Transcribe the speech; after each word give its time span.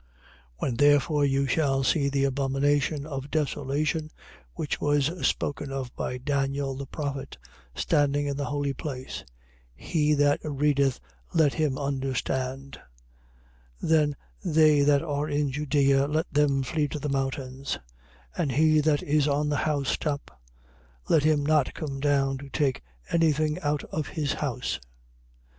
When 0.57 0.77
therefore 0.77 1.25
you 1.25 1.45
shall 1.45 1.83
see 1.83 2.09
the 2.09 2.23
abomination 2.23 3.05
of 3.05 3.29
desolation, 3.29 4.09
which 4.55 4.81
was 4.81 5.11
spoken 5.27 5.71
of 5.71 5.95
by 5.95 6.17
Daniel 6.17 6.73
the 6.75 6.87
prophet, 6.87 7.37
standing 7.75 8.25
in 8.25 8.35
the 8.35 8.45
holy 8.45 8.73
place: 8.73 9.23
he 9.75 10.15
that 10.15 10.39
readeth 10.43 10.99
let 11.35 11.53
him 11.53 11.77
understand. 11.77 12.79
24:16. 13.83 13.89
Then 13.89 14.15
they 14.43 14.81
that 14.81 15.03
are 15.03 15.29
in 15.29 15.51
Judea, 15.51 16.07
let 16.07 16.25
them 16.33 16.63
flee 16.63 16.87
to 16.87 16.97
the 16.97 17.07
mountains: 17.07 17.77
24:17. 18.39 18.41
And 18.41 18.51
he 18.53 18.79
that 18.81 19.03
is 19.03 19.27
on 19.27 19.49
the 19.49 19.57
housetop, 19.69 20.31
let 21.09 21.21
him 21.23 21.45
not 21.45 21.75
come 21.75 21.99
down 21.99 22.39
to 22.39 22.49
take 22.49 22.81
any 23.11 23.31
thing 23.31 23.59
out 23.59 23.83
of 23.91 24.07
his 24.07 24.33
house: 24.33 24.79
24:18. 24.79 24.79